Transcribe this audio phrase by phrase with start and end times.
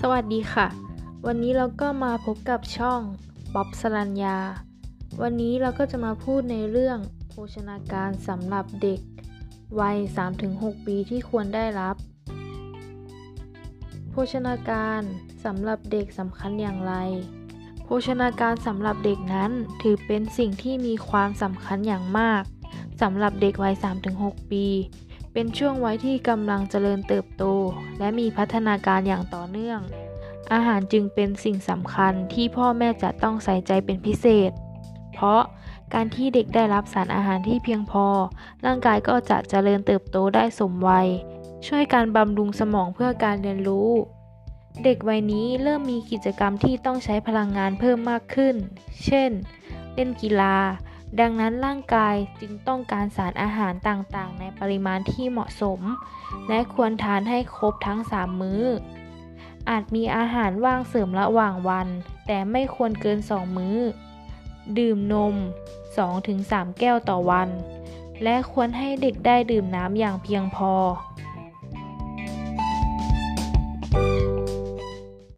[0.00, 0.66] สวัสดีค่ะ
[1.26, 3.00] วันนี้เราก็มาพบกับช่อง
[3.54, 4.38] บ๊อบสรัญญา
[5.22, 9.00] วันนี้เราก็จะมาพูดในเรื่องโภชนาการสำหรับเด็ก
[9.80, 9.96] วัย
[10.42, 11.96] 3-6 ปีที่ควรได้รับ
[14.10, 15.00] โภชนาการ
[15.44, 16.94] สำหรับเด็กสำคัญอย่างไร
[17.84, 19.50] โภชนาการสำหรับเด็กนั้น
[19.82, 22.42] ถือเป็นสิ่งที่มีความสำคัญอย่างมาก
[23.02, 23.74] สำหรับเด็กวัย
[24.12, 24.66] 3-6 ปี
[25.38, 27.44] เป็นช่วงวัยที่กำลังเจริญเติบโต
[27.98, 29.80] และมีพัฒนาการอย่างต่อเนื่อง
[30.52, 34.50] อาหารจึงเป็นสิ่งสำคัญที่พ่อแม่จะต้องใส่ใจเป็นพิเศษ
[35.14, 35.42] เพราะ
[35.94, 38.06] การที่เด็กได้รับสารอาหารที่เพียงพอ
[38.64, 41.08] ร่างกายก็จะเจริญเติบโตได้สมวัย
[41.66, 43.90] ช่วยการบำรุงสมองเพื่อการเรียนรู้
[44.84, 48.54] เด็กวัยนี้เริ่มมีกิจกรรมที่ต้องใช้พลังงานเพิ่มมากขึ้น
[49.04, 49.30] เช่น
[49.94, 50.56] เล่นกีฬา
[51.20, 55.80] ดังนั้นร่างกายจึงต้องการสารอาหารต่างๆ ในปริมาณที่เหมาะสม
[56.48, 58.62] และควรทานให้ครบทั้ง 3 มื้อ
[59.70, 61.88] อาจมีอาหารว่างเสริมระหว่างวัน
[62.26, 63.78] แต่ไม่ควรเกิน 2 มื้อ
[64.78, 65.34] ดื่มนม
[66.06, 67.48] 2-3 แก้วต่อวัน
[68.22, 70.72] และควรให้เด็กได้ดื่มน้ำอย่างเพียงพอ